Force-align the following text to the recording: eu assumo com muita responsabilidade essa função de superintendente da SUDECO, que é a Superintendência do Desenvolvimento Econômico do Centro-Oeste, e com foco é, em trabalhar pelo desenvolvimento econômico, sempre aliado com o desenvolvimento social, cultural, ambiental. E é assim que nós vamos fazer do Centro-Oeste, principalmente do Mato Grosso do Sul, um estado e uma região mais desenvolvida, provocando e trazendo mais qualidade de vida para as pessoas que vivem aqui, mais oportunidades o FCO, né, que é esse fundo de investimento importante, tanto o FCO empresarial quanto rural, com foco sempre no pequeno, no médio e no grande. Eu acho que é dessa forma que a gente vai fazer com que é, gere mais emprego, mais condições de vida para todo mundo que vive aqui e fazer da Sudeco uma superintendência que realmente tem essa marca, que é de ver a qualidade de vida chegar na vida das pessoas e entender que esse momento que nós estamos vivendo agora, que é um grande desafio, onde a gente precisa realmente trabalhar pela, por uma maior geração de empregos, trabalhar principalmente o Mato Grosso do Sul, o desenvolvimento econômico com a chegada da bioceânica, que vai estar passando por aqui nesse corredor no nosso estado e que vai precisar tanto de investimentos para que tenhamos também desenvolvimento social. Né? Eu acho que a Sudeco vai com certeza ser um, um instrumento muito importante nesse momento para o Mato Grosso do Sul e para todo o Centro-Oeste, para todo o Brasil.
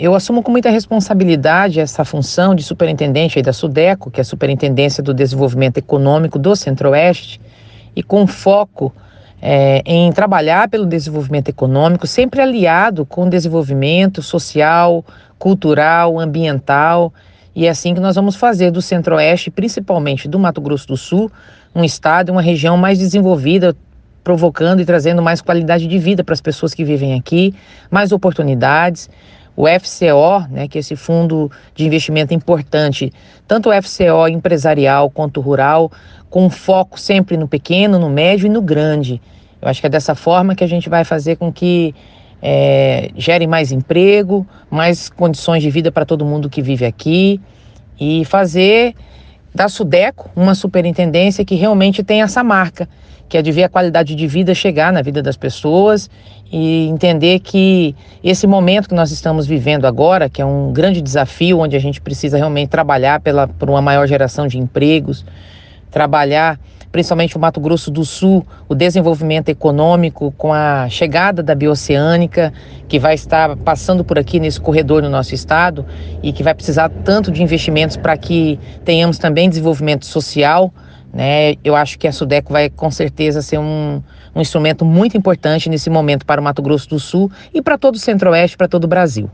eu 0.00 0.14
assumo 0.14 0.42
com 0.42 0.50
muita 0.50 0.70
responsabilidade 0.70 1.78
essa 1.78 2.06
função 2.06 2.54
de 2.54 2.62
superintendente 2.62 3.42
da 3.42 3.52
SUDECO, 3.52 4.10
que 4.10 4.18
é 4.18 4.22
a 4.22 4.24
Superintendência 4.24 5.02
do 5.02 5.12
Desenvolvimento 5.12 5.76
Econômico 5.76 6.38
do 6.38 6.56
Centro-Oeste, 6.56 7.38
e 7.94 8.02
com 8.02 8.26
foco 8.26 8.94
é, 9.42 9.82
em 9.84 10.10
trabalhar 10.10 10.70
pelo 10.70 10.86
desenvolvimento 10.86 11.50
econômico, 11.50 12.06
sempre 12.06 12.40
aliado 12.40 13.04
com 13.04 13.26
o 13.26 13.30
desenvolvimento 13.30 14.22
social, 14.22 15.04
cultural, 15.38 16.18
ambiental. 16.18 17.12
E 17.54 17.66
é 17.66 17.68
assim 17.68 17.92
que 17.92 18.00
nós 18.00 18.16
vamos 18.16 18.36
fazer 18.36 18.70
do 18.70 18.80
Centro-Oeste, 18.80 19.50
principalmente 19.50 20.26
do 20.26 20.38
Mato 20.38 20.62
Grosso 20.62 20.88
do 20.88 20.96
Sul, 20.96 21.30
um 21.74 21.84
estado 21.84 22.30
e 22.30 22.32
uma 22.32 22.42
região 22.42 22.78
mais 22.78 22.98
desenvolvida, 22.98 23.76
provocando 24.24 24.80
e 24.80 24.86
trazendo 24.86 25.20
mais 25.20 25.42
qualidade 25.42 25.86
de 25.86 25.98
vida 25.98 26.24
para 26.24 26.32
as 26.32 26.40
pessoas 26.40 26.72
que 26.72 26.84
vivem 26.84 27.18
aqui, 27.18 27.54
mais 27.90 28.12
oportunidades 28.12 29.10
o 29.60 29.66
FCO, 29.66 30.48
né, 30.50 30.66
que 30.66 30.78
é 30.78 30.80
esse 30.80 30.96
fundo 30.96 31.50
de 31.74 31.84
investimento 31.84 32.32
importante, 32.32 33.12
tanto 33.46 33.68
o 33.68 33.82
FCO 33.82 34.26
empresarial 34.26 35.10
quanto 35.10 35.38
rural, 35.42 35.92
com 36.30 36.48
foco 36.48 36.98
sempre 36.98 37.36
no 37.36 37.46
pequeno, 37.46 37.98
no 37.98 38.08
médio 38.08 38.46
e 38.46 38.48
no 38.48 38.62
grande. 38.62 39.20
Eu 39.60 39.68
acho 39.68 39.78
que 39.78 39.86
é 39.86 39.90
dessa 39.90 40.14
forma 40.14 40.54
que 40.54 40.64
a 40.64 40.66
gente 40.66 40.88
vai 40.88 41.04
fazer 41.04 41.36
com 41.36 41.52
que 41.52 41.94
é, 42.40 43.10
gere 43.14 43.46
mais 43.46 43.70
emprego, 43.70 44.46
mais 44.70 45.10
condições 45.10 45.62
de 45.62 45.68
vida 45.68 45.92
para 45.92 46.06
todo 46.06 46.24
mundo 46.24 46.48
que 46.48 46.62
vive 46.62 46.86
aqui 46.86 47.38
e 48.00 48.24
fazer 48.24 48.94
da 49.54 49.68
Sudeco 49.68 50.30
uma 50.34 50.54
superintendência 50.54 51.44
que 51.44 51.54
realmente 51.54 52.02
tem 52.02 52.22
essa 52.22 52.42
marca, 52.42 52.88
que 53.28 53.36
é 53.36 53.42
de 53.42 53.52
ver 53.52 53.64
a 53.64 53.68
qualidade 53.68 54.14
de 54.14 54.26
vida 54.26 54.54
chegar 54.54 54.92
na 54.92 55.02
vida 55.02 55.22
das 55.22 55.36
pessoas 55.36 56.10
e 56.52 56.88
entender 56.88 57.38
que 57.40 57.94
esse 58.24 58.46
momento 58.46 58.88
que 58.88 58.94
nós 58.94 59.12
estamos 59.12 59.46
vivendo 59.46 59.86
agora, 59.86 60.28
que 60.28 60.42
é 60.42 60.44
um 60.44 60.72
grande 60.72 61.00
desafio, 61.00 61.60
onde 61.60 61.76
a 61.76 61.80
gente 61.80 62.00
precisa 62.00 62.36
realmente 62.36 62.68
trabalhar 62.68 63.20
pela, 63.20 63.46
por 63.46 63.70
uma 63.70 63.80
maior 63.80 64.06
geração 64.06 64.48
de 64.48 64.58
empregos, 64.58 65.24
trabalhar 65.90 66.58
principalmente 66.92 67.36
o 67.36 67.40
Mato 67.40 67.60
Grosso 67.60 67.90
do 67.90 68.04
Sul, 68.04 68.44
o 68.68 68.74
desenvolvimento 68.74 69.48
econômico 69.48 70.32
com 70.36 70.52
a 70.52 70.88
chegada 70.88 71.42
da 71.42 71.54
bioceânica, 71.54 72.52
que 72.88 72.98
vai 72.98 73.14
estar 73.14 73.56
passando 73.56 74.04
por 74.04 74.18
aqui 74.18 74.40
nesse 74.40 74.60
corredor 74.60 75.02
no 75.02 75.08
nosso 75.08 75.34
estado 75.34 75.86
e 76.22 76.32
que 76.32 76.42
vai 76.42 76.54
precisar 76.54 76.90
tanto 77.04 77.30
de 77.30 77.42
investimentos 77.42 77.96
para 77.96 78.16
que 78.16 78.58
tenhamos 78.84 79.18
também 79.18 79.48
desenvolvimento 79.48 80.04
social. 80.04 80.72
Né? 81.12 81.54
Eu 81.64 81.76
acho 81.76 81.98
que 81.98 82.08
a 82.08 82.12
Sudeco 82.12 82.52
vai 82.52 82.68
com 82.68 82.90
certeza 82.90 83.42
ser 83.42 83.58
um, 83.58 84.02
um 84.34 84.40
instrumento 84.40 84.84
muito 84.84 85.16
importante 85.16 85.68
nesse 85.68 85.90
momento 85.90 86.26
para 86.26 86.40
o 86.40 86.44
Mato 86.44 86.62
Grosso 86.62 86.88
do 86.88 86.98
Sul 86.98 87.30
e 87.54 87.62
para 87.62 87.78
todo 87.78 87.94
o 87.94 87.98
Centro-Oeste, 87.98 88.56
para 88.56 88.68
todo 88.68 88.84
o 88.84 88.88
Brasil. 88.88 89.30